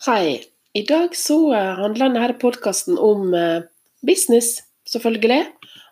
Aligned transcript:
Hei. 0.00 0.40
I 0.72 0.80
dag 0.88 1.12
så 1.12 1.34
eh, 1.52 1.74
handler 1.76 2.08
denne 2.08 2.34
podkasten 2.40 2.96
om 2.96 3.34
eh, 3.36 3.66
business, 4.00 4.62
selvfølgelig. 4.88 5.42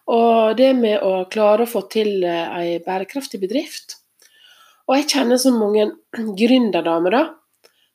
Og 0.08 0.56
det 0.56 0.70
med 0.78 1.04
å 1.04 1.26
klare 1.28 1.66
å 1.66 1.68
få 1.68 1.82
til 1.92 2.24
eh, 2.24 2.54
ei 2.56 2.78
bærekraftig 2.86 3.42
bedrift. 3.42 3.98
Og 4.88 4.96
jeg 4.96 5.10
kjenner 5.12 5.36
så 5.36 5.52
mange 5.52 5.90
gründerdamer 6.40 7.18
da, 7.18 7.22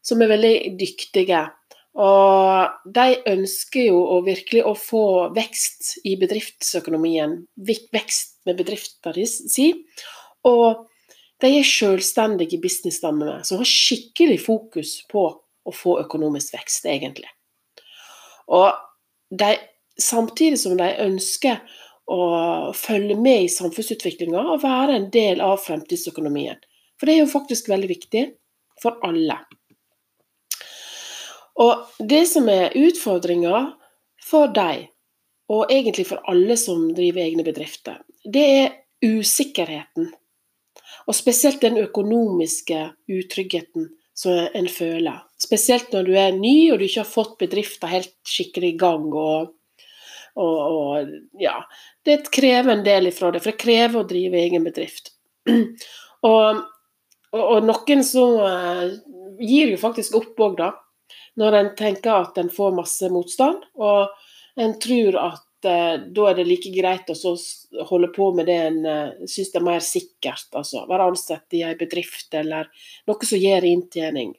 som 0.05 0.21
er 0.21 0.29
veldig 0.35 0.53
dyktige. 0.77 1.41
Og 1.97 2.93
de 2.93 3.09
ønsker 3.33 3.89
jo 3.89 4.05
å 4.13 4.21
virkelig 4.29 4.67
å 4.69 4.77
få 4.77 5.05
vekst 5.33 5.95
i 6.05 6.13
bedriftsøkonomien. 6.21 7.39
Vekst 7.57 8.35
med 8.45 8.61
bedriften 8.61 9.17
si. 9.25 9.71
Og 10.45 10.91
de 11.41 11.55
er 11.57 11.65
selvstendige 11.65 12.61
businessdamer 12.61 13.41
som 13.49 13.65
har 13.65 13.77
skikkelig 13.79 14.43
fokus 14.45 14.99
på 15.09 15.31
å 15.65 15.73
få 15.75 15.97
økonomisk 16.03 16.55
vekst, 16.57 16.85
egentlig. 16.89 17.29
Og 18.51 18.73
de, 19.31 19.55
samtidig 19.99 20.59
som 20.59 20.75
de 20.77 20.89
ønsker 21.05 21.61
å 22.11 22.23
følge 22.75 23.15
med 23.15 23.45
i 23.45 23.51
samfunnsutviklinga 23.51 24.41
og 24.41 24.63
være 24.63 24.97
en 24.97 25.09
del 25.13 25.41
av 25.43 25.61
fremtidsøkonomien. 25.63 26.59
For 26.99 27.07
det 27.07 27.15
er 27.15 27.23
jo 27.23 27.31
faktisk 27.31 27.69
veldig 27.71 27.89
viktig 27.89 28.23
for 28.83 28.99
alle. 29.07 29.39
Og 31.61 31.99
det 31.99 32.25
som 32.27 32.49
er 32.49 32.75
utfordringa 32.75 33.61
for 34.23 34.51
deg, 34.53 34.89
og 35.51 35.71
egentlig 35.71 36.07
for 36.09 36.23
alle 36.31 36.57
som 36.57 36.87
driver 36.95 37.23
egne 37.23 37.45
bedrifter, 37.45 37.99
det 38.23 38.45
er 38.57 38.69
usikkerheten. 39.03 40.09
Og 41.07 41.15
spesielt 41.15 41.61
den 41.61 41.77
økonomiske 41.81 42.79
utryggheten 43.11 43.89
som 44.15 44.47
en 44.55 44.69
føler. 44.71 45.19
Spesielt 45.43 45.91
når 45.93 46.07
du 46.07 46.13
er 46.19 46.37
ny 46.37 46.71
og 46.71 46.79
du 46.79 46.85
ikke 46.87 47.03
har 47.03 47.09
fått 47.09 47.35
bedrifter 47.41 47.91
helt 47.91 48.15
skikkelig 48.27 48.73
i 48.73 48.79
gang. 48.79 49.07
Og, 49.11 49.49
og, 50.39 50.59
og, 50.61 51.15
ja, 51.41 51.57
det 52.07 52.21
krever 52.33 52.77
en 52.77 52.85
del 52.85 53.09
ifra 53.11 53.31
det, 53.33 53.43
for 53.43 53.53
det 53.53 53.63
krever 53.63 54.01
å 54.01 54.07
drive 54.07 54.39
egen 54.43 54.67
bedrift. 54.67 55.13
Og, 56.23 56.61
og 57.35 57.65
noen 57.67 57.99
så 58.07 58.21
uh, 58.39 58.83
gir 59.43 59.73
jo 59.73 59.79
faktisk 59.81 60.13
opp 60.15 60.37
òg, 60.45 60.53
da. 60.61 60.69
Når 61.41 61.57
en 61.57 61.71
tenker 61.75 62.13
at 62.13 62.37
en 62.39 62.51
får 62.53 62.77
masse 62.77 63.09
motstand, 63.11 63.65
og 63.75 64.61
en 64.63 64.75
tror 64.79 65.17
at 65.19 65.67
uh, 65.67 65.97
da 65.99 66.29
er 66.29 66.37
det 66.37 66.45
like 66.47 66.71
greit 66.71 67.11
å 67.11 67.33
holde 67.89 68.07
på 68.15 68.29
med 68.37 68.47
det 68.47 68.55
en 68.69 68.79
uh, 68.87 69.27
syns 69.27 69.51
er 69.51 69.65
mer 69.67 69.83
sikkert. 69.83 70.47
Altså 70.55 70.85
være 70.87 71.09
ansatt 71.11 71.57
i 71.59 71.65
en 71.67 71.75
bedrift 71.81 72.39
eller 72.39 72.71
noe 73.09 73.27
som 73.27 73.43
gir 73.43 73.67
inntjening. 73.67 74.31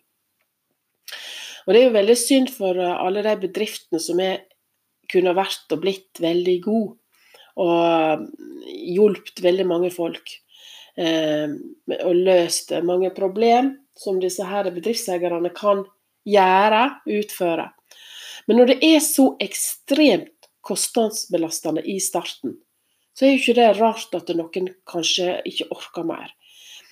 Og 1.64 1.72
Det 1.72 1.80
er 1.80 1.86
jo 1.86 1.96
veldig 1.96 2.16
synd 2.18 2.52
for 2.52 2.78
uh, 2.78 2.98
alle 3.00 3.24
de 3.24 3.34
bedriftene 3.46 4.00
som 4.02 4.20
er, 4.20 4.44
kunne 5.10 5.34
vært 5.36 5.72
og 5.74 5.82
blitt 5.82 6.20
veldig 6.20 6.56
gode, 6.64 6.96
og 7.60 8.24
hjulpet 8.64 9.42
veldig 9.44 9.66
mange 9.68 9.92
folk. 9.94 10.40
og 10.96 12.14
løst 12.14 12.70
mange 12.86 13.10
problem 13.10 13.72
som 13.98 14.20
disse 14.22 14.44
her 14.46 14.68
bedriftseierne 14.70 15.50
kan 15.54 15.82
gjøre, 16.26 16.82
utføre. 17.10 17.68
Men 18.46 18.60
når 18.60 18.72
det 18.72 18.78
er 18.92 19.00
så 19.02 19.32
ekstremt 19.42 20.48
kostnadsbelastende 20.64 21.82
i 21.82 21.98
starten, 22.00 22.56
så 23.14 23.26
er 23.26 23.34
jo 23.34 23.40
ikke 23.42 23.58
det 23.58 23.68
rart 23.78 24.16
at 24.16 24.32
noen 24.34 24.70
kanskje 24.90 25.38
ikke 25.48 25.68
orker 25.74 26.06
mer. 26.08 26.32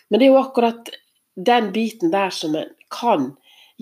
Men 0.09 0.21
det 0.21 0.29
er 0.29 0.35
jo 0.35 0.43
akkurat 0.43 0.93
den 1.35 1.71
biten 1.75 2.13
der 2.13 2.31
som 2.35 2.55
en 2.59 2.71
kan 2.93 3.33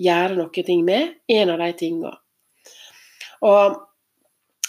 gjøre 0.01 0.37
noe 0.39 0.77
med, 0.83 1.15
en 1.27 1.53
av 1.53 1.61
de 1.61 1.71
tingene. 1.77 2.13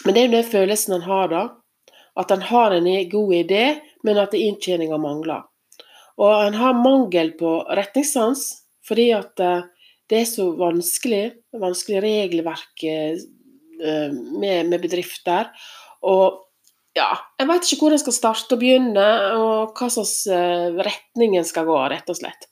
men 0.05 0.15
det 0.15 0.21
er 0.21 0.27
jo 0.27 0.37
den 0.37 0.53
følelsen 0.53 0.95
han 0.97 1.09
har 1.09 1.29
da, 1.29 1.43
at 2.17 2.31
han 2.31 2.43
har 2.43 2.73
en 2.77 2.89
god 3.09 3.35
idé, 3.35 3.81
men 4.05 4.19
at 4.19 4.35
inntjeninga 4.35 4.99
mangler. 4.99 5.45
Og 6.19 6.33
han 6.45 6.55
har 6.55 6.75
mangel 6.77 7.33
på 7.39 7.63
retningssans 7.69 8.51
fordi 8.83 9.13
at 9.15 9.39
eh, 9.41 9.63
det 10.11 10.19
er 10.19 10.27
så 10.27 10.49
vanskelig, 10.59 11.31
vanskelig 11.55 12.01
regelverk 12.03 12.83
eh, 12.85 13.21
Eh, 13.83 14.13
med, 14.13 14.69
med 14.69 14.81
bedrifter. 14.81 15.49
Og 16.07 16.39
ja, 16.95 17.09
jeg 17.41 17.49
vet 17.49 17.67
ikke 17.67 17.87
hvor 17.87 17.95
en 17.95 18.03
skal 18.03 18.15
starte 18.15 18.55
og 18.55 18.61
begynne, 18.61 19.07
og 19.41 19.79
hva 19.79 19.89
slags 19.91 20.27
retning 20.87 21.39
en 21.39 21.47
skal 21.49 21.67
gå, 21.67 21.79
rett 21.91 22.11
og 22.13 22.19
slett. 22.19 22.47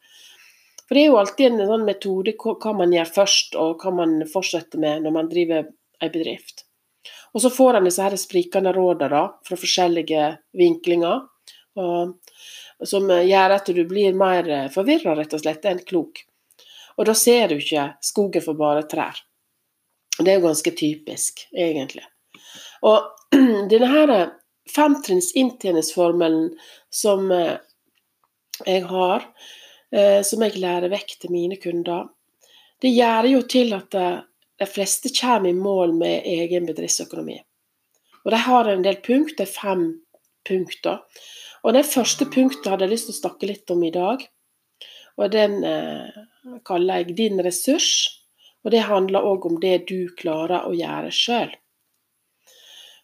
For 0.91 0.99
det 0.99 1.05
er 1.05 1.13
jo 1.13 1.19
alltid 1.21 1.53
en 1.53 1.69
sånn 1.69 1.85
metode 1.87 2.33
hva 2.35 2.73
man 2.75 2.91
gjør 2.91 3.13
først, 3.15 3.53
og 3.55 3.79
hva 3.79 3.93
man 3.95 4.17
fortsetter 4.27 4.81
med 4.83 5.05
når 5.05 5.13
man 5.15 5.29
driver 5.31 5.69
en 6.03 6.11
bedrift. 6.11 6.65
Og 7.31 7.45
så 7.45 7.53
får 7.55 7.79
en 7.79 7.87
disse 7.87 8.09
sprikende 8.19 8.73
rådene 8.75 9.21
fra 9.47 9.59
forskjellige 9.61 10.25
vinklinger, 10.59 11.21
og, 11.79 12.17
som 12.83 13.07
gjør 13.07 13.55
at 13.55 13.71
du 13.71 13.85
blir 13.87 14.19
mer 14.19 14.51
forvirra, 14.75 15.15
rett 15.15 15.39
og 15.39 15.45
slett, 15.45 15.71
enn 15.71 15.79
klok. 15.87 16.25
Og 16.99 17.07
da 17.07 17.15
ser 17.15 17.55
du 17.55 17.61
ikke 17.61 17.87
skogen 18.03 18.43
for 18.43 18.59
bare 18.59 18.83
trær. 18.91 19.23
Det 20.19 20.27
er 20.27 20.41
jo 20.41 20.49
ganske 20.49 20.75
typisk, 20.75 21.47
egentlig. 21.55 22.03
Og 22.83 23.07
denne 23.71 23.95
her 23.95 24.15
femtrinns 24.75 25.31
inntjeningsformelen 25.39 26.51
som 26.91 27.31
eh, 27.31 27.63
jeg 28.67 28.85
har, 28.91 29.31
som 29.91 30.43
jeg 30.45 30.61
lærer 30.63 30.93
vekk 30.93 31.17
til 31.19 31.33
mine 31.35 31.57
kunder, 31.59 32.05
det 32.81 32.91
gjør 32.95 33.29
jo 33.29 33.41
til 33.45 33.75
at 33.77 33.95
eh, 33.97 34.21
de 34.61 34.69
fleste 34.69 35.13
kommer 35.17 35.51
i 35.51 35.57
mål 35.57 35.93
med 36.01 36.27
egen 36.29 36.69
bedriftsøkonomi. 36.69 37.37
Og 38.25 38.33
de 38.33 38.41
har 38.45 38.69
en 38.69 38.85
del 38.85 39.01
punkt, 39.05 39.37
det 39.37 39.47
er 39.49 39.53
fem 39.53 39.85
punkter. 40.49 41.01
Og 41.65 41.77
det 41.77 41.89
første 41.89 42.27
punktet 42.29 42.69
hadde 42.69 42.87
jeg 42.87 42.95
lyst 42.95 43.09
til 43.09 43.17
å 43.17 43.21
snakke 43.21 43.49
litt 43.49 43.73
om 43.73 43.85
i 43.85 43.93
dag. 43.93 44.25
Og 45.21 45.33
den 45.33 45.61
eh, 45.65 46.09
kaller 46.65 47.03
jeg 47.03 47.17
'din 47.17 47.41
ressurs'. 47.45 48.17
Og 48.65 48.73
det 48.73 48.85
handler 48.85 49.25
òg 49.25 49.47
om 49.49 49.61
det 49.61 49.89
du 49.89 50.09
klarer 50.17 50.69
å 50.69 50.73
gjøre 50.77 51.13
sjøl. 51.13 51.53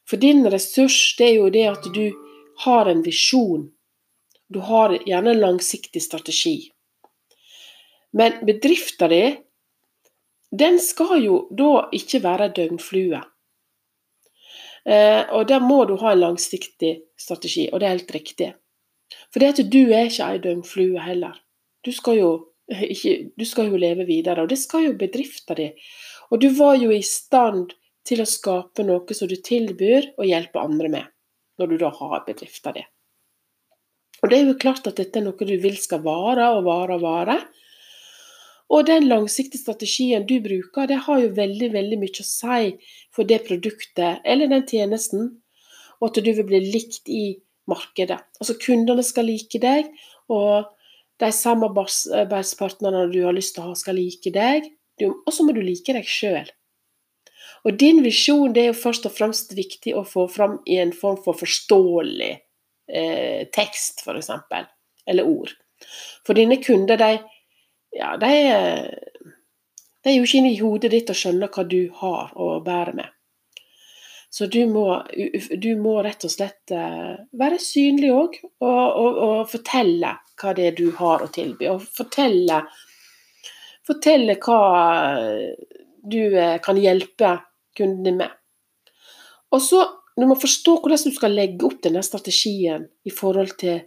For 0.04 0.20
din 0.20 0.44
ressurs, 0.52 1.16
det 1.18 1.30
er 1.30 1.34
jo 1.40 1.48
det 1.48 1.64
at 1.68 1.86
du 1.94 2.12
har 2.64 2.86
en 2.86 3.00
visjon. 3.02 3.72
Du 4.52 4.60
har 4.60 4.92
gjerne 5.08 5.32
en 5.32 5.40
langsiktig 5.40 6.02
strategi. 6.02 6.75
Men 8.16 8.40
bedrifta 8.48 9.08
di, 9.12 9.22
den 10.50 10.78
skal 10.80 11.18
jo 11.20 11.40
da 11.52 11.88
ikke 11.96 12.22
være 12.24 12.52
døgnflue. 12.56 13.22
Eh, 14.86 15.22
og 15.34 15.48
da 15.50 15.58
må 15.60 15.82
du 15.88 15.96
ha 16.00 16.14
en 16.14 16.22
langsiktig 16.22 16.92
strategi, 17.18 17.66
og 17.72 17.82
det 17.82 17.88
er 17.88 17.96
helt 17.96 18.14
riktig. 18.14 18.52
For 19.30 19.42
det 19.42 19.52
at 19.52 19.72
du 19.72 19.82
er 19.90 20.08
ikke 20.08 20.28
ei 20.30 20.42
døgnflue 20.42 21.02
heller. 21.02 21.34
Du 21.84 21.92
skal 21.94 22.20
jo 22.20 22.30
ikke, 22.92 23.32
du 23.36 23.44
skal 23.46 23.70
jo 23.70 23.80
leve 23.80 24.06
videre, 24.08 24.42
og 24.42 24.50
det 24.50 24.58
skal 24.62 24.88
jo 24.88 24.96
bedrifta 24.98 25.58
di. 25.58 25.70
Og 26.30 26.40
du 26.42 26.48
var 26.56 26.78
jo 26.80 26.90
i 26.94 27.02
stand 27.06 27.74
til 28.06 28.22
å 28.22 28.28
skape 28.28 28.86
noe 28.86 29.18
som 29.18 29.28
du 29.30 29.36
tilbyr 29.42 30.12
og 30.16 30.26
hjelper 30.26 30.62
andre 30.62 30.90
med, 30.90 31.06
når 31.58 31.72
du 31.72 31.76
da 31.82 31.90
har 32.00 32.24
bedrifta 32.26 32.72
di. 32.74 32.82
Og 34.22 34.30
det 34.30 34.38
er 34.38 34.48
jo 34.48 34.58
klart 34.58 34.86
at 34.88 34.98
dette 34.98 35.20
er 35.20 35.26
noe 35.26 35.46
du 35.46 35.56
vil 35.60 35.76
skal 35.78 36.02
vare 36.06 36.48
og 36.56 36.64
vare 36.66 36.96
og 36.96 37.02
vare. 37.04 37.36
Og 38.72 38.86
den 38.88 39.06
langsiktige 39.06 39.62
strategien 39.62 40.26
du 40.26 40.40
bruker, 40.42 40.88
det 40.90 41.04
har 41.06 41.20
jo 41.22 41.34
veldig, 41.36 41.70
veldig 41.74 41.98
mye 42.00 42.22
å 42.22 42.26
si 42.26 42.70
for 43.14 43.28
det 43.28 43.44
produktet 43.46 44.24
eller 44.26 44.50
den 44.50 44.66
tjenesten, 44.66 45.28
og 46.00 46.08
at 46.10 46.24
du 46.24 46.32
vil 46.32 46.48
bli 46.48 46.60
likt 46.72 47.08
i 47.08 47.38
markedet. 47.70 48.18
Altså 48.40 48.56
kundene 48.60 49.04
skal 49.06 49.28
like 49.30 49.60
deg, 49.62 49.88
og 50.32 50.72
de 51.22 51.30
samarbeidspartnerne 51.32 53.06
du 53.12 53.22
har 53.24 53.36
lyst 53.36 53.56
til 53.56 53.64
å 53.64 53.70
ha, 53.70 53.78
skal 53.78 53.96
like 53.98 54.32
deg. 54.34 54.68
Og 55.06 55.30
så 55.32 55.44
må 55.46 55.54
du 55.56 55.62
like 55.64 55.94
deg 55.94 56.08
sjøl. 56.08 56.50
Og 57.66 57.78
din 57.80 58.02
visjon 58.04 58.52
det 58.54 58.62
er 58.62 58.70
jo 58.70 58.78
først 58.78 59.08
og 59.08 59.14
fremst 59.16 59.54
viktig 59.56 59.94
å 59.96 60.04
få 60.06 60.26
fram 60.30 60.60
i 60.70 60.78
en 60.82 60.92
form 60.94 61.18
for 61.22 61.38
forståelig 61.38 62.32
eh, 62.34 63.46
tekst, 63.54 64.02
f.eks. 64.02 64.04
For 64.06 64.20
eksempel, 64.20 64.68
eller 65.08 65.30
ord. 65.30 65.54
For 66.26 66.38
dine 66.38 66.60
kunder, 66.62 67.00
de, 67.00 67.18
ja, 67.96 68.14
de, 68.20 68.32
de 70.04 70.12
er 70.12 70.18
jo 70.18 70.26
ikke 70.26 70.40
inne 70.40 70.54
i 70.54 70.60
hodet 70.60 70.92
ditt 70.92 71.12
og 71.12 71.18
skjønner 71.18 71.52
hva 71.52 71.64
du 71.68 71.80
har 72.00 72.34
å 72.36 72.56
bære 72.64 72.96
med. 72.98 73.12
Så 74.30 74.46
du 74.52 74.66
må, 74.68 74.84
du 75.56 75.70
må, 75.80 75.94
rett 76.04 76.26
og 76.26 76.32
slett 76.32 76.72
eh, 76.74 77.14
være 77.40 77.60
synlig 77.62 78.10
òg, 78.12 78.34
og, 78.60 78.82
og, 78.84 79.20
og, 79.26 79.36
fortelle 79.48 80.10
hva 80.36 80.52
det 80.56 80.66
er 80.68 80.76
du 80.76 80.90
har 80.98 81.24
å 81.24 81.30
tilby. 81.32 81.70
Og 81.72 81.84
fortelle, 81.96 82.58
fortelle 83.86 84.36
hva 84.42 84.60
du 86.04 86.20
eh, 86.36 86.58
kan 86.62 86.76
hjelpe 86.80 87.32
kundene 87.76 88.16
med. 88.18 88.34
Og 89.54 89.62
så 89.62 89.84
du 90.16 90.24
må 90.28 90.36
forstå 90.40 90.78
hvordan 90.80 91.04
du 91.04 91.12
skal 91.16 91.34
legge 91.36 91.66
opp 91.68 91.82
denne 91.84 92.02
strategien 92.04 92.86
i 93.04 93.12
forhold 93.12 93.56
til 93.60 93.82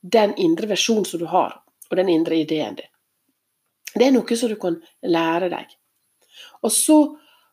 den 0.00 0.34
indre 0.40 0.68
versjonen 0.70 1.04
som 1.08 1.20
du 1.20 1.26
har, 1.28 1.58
og 1.90 1.96
den 2.00 2.12
indre 2.12 2.38
ideen 2.40 2.76
din. 2.78 2.93
Det 3.94 4.06
er 4.06 4.14
noe 4.14 4.36
som 4.36 4.50
du 4.50 4.56
kan 4.60 4.80
lære 5.06 5.50
deg. 5.52 5.76
Og 6.66 6.72
så 6.72 6.98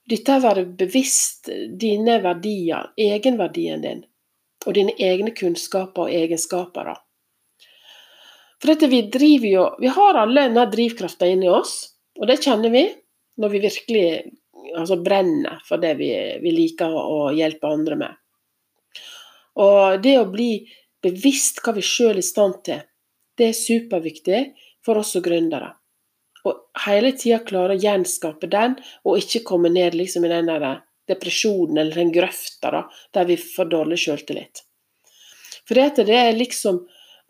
dette 0.10 0.36
å 0.36 0.44
være 0.44 0.66
bevisst 0.78 1.50
dine 1.80 2.18
verdier, 2.24 2.92
egenverdien 2.98 3.84
din, 3.84 4.02
og 4.66 4.76
dine 4.76 4.96
egne 4.98 5.34
kunnskaper 5.38 6.08
og 6.08 6.16
egenskaper. 6.16 6.92
da. 6.92 7.68
For 8.62 8.74
dette 8.74 8.90
vi 8.92 9.02
driver 9.10 9.48
jo 9.48 9.64
Vi 9.80 9.88
har 9.88 10.20
alle 10.22 10.48
denne 10.48 10.68
drivkrafta 10.70 11.30
inni 11.30 11.50
oss, 11.50 11.96
og 12.20 12.28
det 12.28 12.42
kjenner 12.44 12.70
vi 12.70 12.86
når 13.42 13.50
vi 13.50 13.60
virkelig 13.64 14.06
altså, 14.78 14.98
brenner 15.02 15.62
for 15.66 15.82
det 15.82 15.96
vi, 15.98 16.12
vi 16.42 16.52
liker 16.54 16.94
å 16.94 17.32
hjelpe 17.34 17.72
andre 17.72 17.98
med. 17.98 18.18
Og 19.62 20.02
det 20.04 20.18
å 20.20 20.30
bli 20.30 20.54
bevisst 21.02 21.62
hva 21.64 21.74
vi 21.76 21.84
sjøl 21.84 22.16
er 22.16 22.22
i 22.22 22.26
stand 22.26 22.62
til, 22.68 22.84
det 23.38 23.50
er 23.50 23.58
superviktig 23.58 24.42
for 24.86 25.02
oss 25.02 25.16
som 25.16 25.24
gründere. 25.26 25.72
Og 26.48 26.86
hele 26.86 27.12
tida 27.18 27.42
klare 27.46 27.76
å 27.76 27.82
gjenskape 27.82 28.50
den, 28.52 28.78
og 29.06 29.22
ikke 29.22 29.44
komme 29.48 29.70
ned 29.74 29.98
liksom 29.98 30.26
i 30.26 30.32
den 30.32 30.50
der 30.50 30.82
depresjonen 31.10 31.78
eller 31.82 32.04
den 32.04 32.14
grøfta 32.14 32.72
da, 32.74 32.82
der 33.14 33.28
vi 33.30 33.38
får 33.42 33.70
dårlig 33.72 34.00
sjøltillit. 34.02 34.64
For 35.68 35.78
det 35.78 36.18
er 36.18 36.34
liksom 36.36 36.82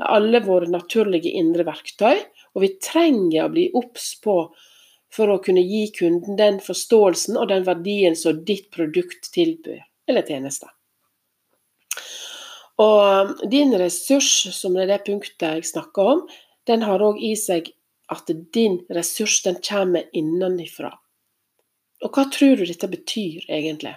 alle 0.01 0.41
våre 0.45 0.69
naturlige 0.71 1.33
indre 1.37 1.65
verktøy, 1.67 2.17
og 2.55 2.63
vi 2.63 2.75
trenger 2.81 3.45
å 3.45 3.53
bli 3.53 3.67
obs 3.77 4.13
på 4.23 4.35
for 5.11 5.31
å 5.31 5.41
kunne 5.43 5.63
gi 5.65 5.89
kunden 5.95 6.37
den 6.39 6.59
forståelsen 6.63 7.37
og 7.39 7.49
den 7.51 7.65
verdien 7.67 8.15
som 8.15 8.39
ditt 8.47 8.69
produkt 8.73 9.27
tilbyr, 9.35 9.83
eller 10.07 10.25
tjenester. 10.27 10.71
Og 12.81 13.43
din 13.51 13.75
ressurs, 13.77 14.47
som 14.55 14.77
er 14.79 14.89
det 14.89 15.03
punktet 15.05 15.59
jeg 15.59 15.67
snakker 15.69 16.13
om, 16.15 16.23
den 16.69 16.85
har 16.87 17.03
òg 17.03 17.19
i 17.21 17.35
seg 17.37 17.69
at 18.11 18.31
din 18.53 18.79
ressurs 18.91 19.41
den 19.45 19.59
kommer 19.63 20.07
innenfra. 20.13 20.91
Og 22.01 22.15
hva 22.15 22.25
tror 22.33 22.57
du 22.57 22.65
dette 22.65 22.89
betyr, 22.89 23.45
egentlig? 23.49 23.93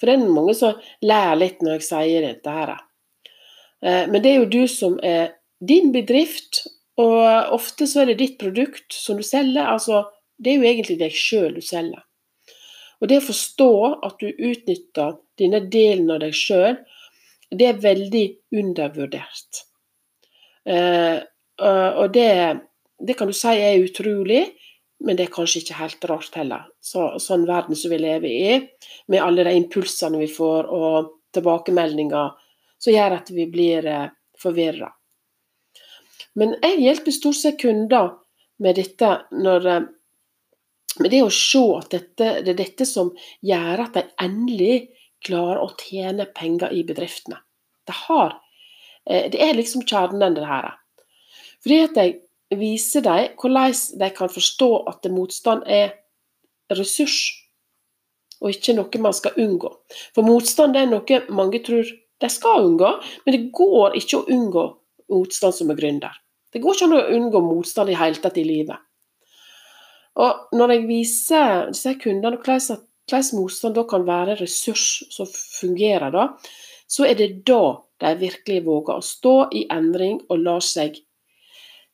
For 0.00 0.08
det 0.08 0.16
er 0.16 0.34
mange 0.34 0.54
som 0.58 0.80
lærer 1.04 1.38
litt 1.38 1.60
når 1.62 1.76
jeg 1.76 1.86
sier 1.86 2.24
dette 2.26 2.54
her. 2.56 2.72
Eh, 3.84 4.08
men 4.10 4.22
det 4.22 4.32
er 4.32 4.40
jo 4.40 4.50
du 4.50 4.62
som 4.70 4.96
er 5.04 5.36
din 5.62 5.92
bedrift, 5.94 6.64
og 6.98 7.54
ofte 7.54 7.86
så 7.88 8.02
er 8.02 8.10
det 8.10 8.20
ditt 8.20 8.40
produkt 8.40 8.96
som 8.96 9.20
du 9.20 9.26
selger. 9.26 9.62
Altså, 9.62 10.02
det 10.42 10.52
er 10.52 10.58
jo 10.58 10.70
egentlig 10.72 10.98
deg 11.00 11.14
sjøl 11.14 11.54
du 11.54 11.62
selger. 11.64 12.02
Og 13.02 13.10
det 13.10 13.18
å 13.18 13.28
forstå 13.28 13.72
at 14.06 14.18
du 14.22 14.28
utnytter 14.30 15.16
denne 15.38 15.62
delen 15.70 16.10
av 16.14 16.22
deg 16.22 16.34
sjøl, 16.36 16.80
det 17.52 17.68
er 17.68 17.80
veldig 17.82 18.26
undervurdert. 18.58 19.62
Eh, 20.66 21.18
og 21.62 22.06
det 22.14 22.28
det 23.06 23.16
kan 23.18 23.30
du 23.30 23.34
si 23.36 23.52
er 23.58 23.82
utrolig, 23.82 24.44
men 25.02 25.18
det 25.18 25.26
er 25.26 25.34
kanskje 25.34 25.62
ikke 25.62 25.80
helt 25.80 26.04
rart 26.10 26.36
heller. 26.38 26.66
Så, 26.80 27.08
sånn 27.22 27.46
verden 27.48 27.78
som 27.78 27.90
vi 27.90 27.98
lever 27.98 28.30
i, 28.30 28.58
med 29.10 29.22
alle 29.22 29.46
de 29.48 29.54
impulsene 29.58 30.20
vi 30.20 30.30
får 30.30 30.70
og 30.70 31.12
tilbakemeldinger, 31.34 32.34
som 32.78 32.94
gjør 32.94 33.16
at 33.18 33.32
vi 33.34 33.46
blir 33.50 33.86
eh, 33.88 34.10
forvirra. 34.38 34.90
Men 36.38 36.54
jeg 36.62 36.80
hjelper 36.84 37.14
stort 37.14 37.38
sett 37.38 37.58
kunder 37.60 38.14
med 38.62 38.78
dette 38.78 39.10
når 39.34 39.68
eh, 39.72 39.90
med 41.00 41.08
det 41.08 41.22
å 41.24 41.32
se 41.32 41.62
at 41.78 41.88
dette, 41.94 42.26
det 42.44 42.52
er 42.52 42.58
dette 42.58 42.86
som 42.88 43.14
gjør 43.40 43.86
at 43.86 43.94
de 43.96 44.02
endelig 44.20 44.74
klarer 45.24 45.62
å 45.62 45.70
tjene 45.80 46.26
penger 46.36 46.74
i 46.74 46.82
bedriftene. 46.84 47.38
Det, 47.88 47.94
har, 48.06 48.36
eh, 49.08 49.30
det 49.32 49.40
er 49.40 49.56
liksom 49.56 49.86
kjernen, 49.88 50.36
det 50.36 50.46
her. 50.46 50.74
Fordi 51.62 51.78
at 51.86 51.98
jeg 51.98 52.18
vise 52.60 53.02
dem 53.04 53.36
hvordan 53.40 53.74
de 54.00 54.10
kan 54.16 54.32
forstå 54.32 54.70
at 54.90 55.08
motstand 55.10 55.64
er 55.66 55.94
ressurs, 56.72 57.32
og 58.42 58.50
ikke 58.50 58.74
noe 58.74 59.02
man 59.02 59.14
skal 59.14 59.36
unngå. 59.38 59.70
For 60.16 60.26
motstand 60.26 60.76
er 60.76 60.88
noe 60.90 61.20
mange 61.30 61.62
tror 61.64 61.86
de 62.22 62.30
skal 62.30 62.66
unngå, 62.68 62.94
men 63.24 63.36
det 63.36 63.50
går 63.54 63.98
ikke 63.98 64.20
å 64.20 64.26
unngå 64.30 64.64
motstand 65.12 65.54
som 65.56 65.70
er 65.70 65.78
gründer. 65.78 66.16
Det 66.52 66.60
går 66.62 66.76
ikke 66.76 66.88
an 66.88 66.96
å 66.98 67.04
unngå 67.16 67.42
motstand 67.44 67.92
i 67.92 67.98
hele 67.98 68.20
tatt 68.22 68.40
i 68.40 68.46
livet. 68.46 68.80
Og 70.20 70.56
når 70.58 70.74
jeg 70.74 70.88
viser 70.88 71.70
disse 71.70 71.94
kundene 72.00 72.40
hvordan, 72.40 72.82
motstand 73.36 73.76
da 73.76 73.86
kan 73.88 74.04
være 74.06 74.36
ressurs 74.40 75.02
som 75.12 75.28
fungerer, 75.28 76.12
da, 76.12 76.28
så 76.88 77.06
er 77.08 77.16
det 77.16 77.42
da 77.48 77.78
de 78.02 78.12
virkelig 78.20 78.62
våger 78.66 78.98
å 78.98 79.04
stå 79.04 79.36
i 79.56 79.64
endring 79.72 80.20
og 80.28 80.42
la 80.44 80.58
seg 80.64 80.98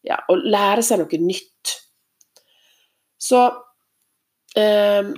ja, 0.07 0.19
å 0.29 0.37
lære 0.39 0.85
seg 0.85 1.03
noe 1.03 1.21
nytt. 1.23 1.75
Så 3.19 3.41
eh, 4.57 5.11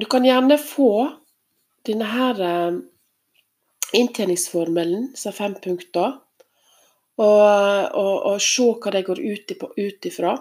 du 0.00 0.06
kan 0.10 0.24
gjerne 0.24 0.58
få 0.62 0.92
denne 1.86 2.08
her 2.08 2.42
eh, 2.44 2.78
inntjeningsformelen, 3.98 5.10
er 5.16 5.36
fem 5.36 5.56
punkter, 5.62 6.20
og, 7.20 7.42
og, 7.98 8.14
og, 8.30 8.36
se 8.40 8.70
hva 8.80 8.92
det 8.94 9.04
går 9.08 9.20
ut 9.20 10.08
ifra. 10.08 10.38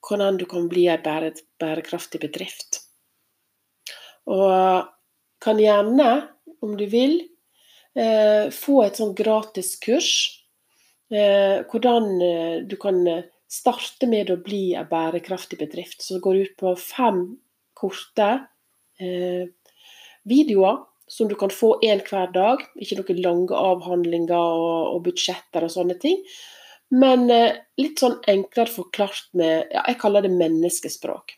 Hvordan 0.00 0.38
du 0.40 0.46
kan 0.48 0.66
bli 0.68 0.86
en 0.88 1.00
bære, 1.04 1.34
bærekraftig 1.60 2.22
bedrift. 2.22 2.80
Og 4.32 4.88
kan 5.44 5.60
gjerne, 5.60 6.08
om 6.64 6.72
du 6.76 6.86
vil, 6.88 7.18
eh, 7.96 8.48
få 8.52 8.82
et 8.84 9.00
sånn 9.00 9.14
gratis 9.16 9.74
kurs 9.80 10.39
hvordan 11.10 12.22
eh, 12.22 12.62
du 12.66 12.76
kan 12.76 13.06
eh, 13.06 13.24
starte 13.50 14.06
med 14.06 14.30
å 14.30 14.38
bli 14.38 14.74
en 14.78 14.86
bærekraftig 14.90 15.58
bedrift. 15.58 16.02
Så 16.02 16.16
det 16.16 16.24
går 16.26 16.36
ut 16.44 16.56
på 16.60 16.76
fem 16.78 17.24
korte 17.74 18.46
videoer 20.28 20.82
som 21.08 21.30
du 21.30 21.34
kan 21.40 21.50
få 21.50 21.72
én 21.82 22.02
hver 22.04 22.28
dag. 22.34 22.60
Ikke 22.76 22.98
noen 22.98 23.22
lange 23.24 23.56
avhandlinger 23.56 24.36
og, 24.36 24.98
budsjetter 25.06 25.64
og 25.64 25.72
sånne 25.72 25.96
ting. 26.02 26.20
Men 26.92 27.24
litt 27.80 28.02
sånn 28.02 28.18
enklere 28.28 28.68
forklart 28.68 29.30
med 29.32 29.72
ja, 29.72 29.86
Jeg 29.88 29.98
kaller 30.02 30.26
det 30.26 30.34
menneskespråk. 30.34 31.32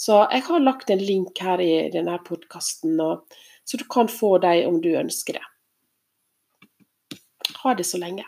Så 0.00 0.22
jeg 0.32 0.46
har 0.48 0.64
lagt 0.64 0.90
en 0.90 1.04
link 1.04 1.44
her 1.44 1.60
i 1.60 1.90
denne 1.92 2.16
podkasten, 2.24 2.96
så 2.96 3.76
du 3.76 3.84
kan 3.92 4.08
få 4.08 4.38
dem 4.40 4.72
om 4.72 4.80
du 4.80 4.94
ønsker 4.96 5.36
det. 5.36 5.46
Ha 7.60 7.76
det 7.76 7.84
så 7.84 8.00
lenge. 8.00 8.24